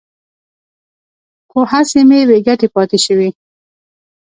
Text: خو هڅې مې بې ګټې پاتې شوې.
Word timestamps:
خو 1.49 1.59
هڅې 1.71 2.01
مې 2.09 2.19
بې 2.27 2.37
ګټې 2.47 2.67
پاتې 2.75 2.97
شوې. 3.05 3.29